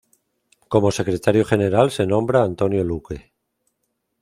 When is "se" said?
1.91-2.07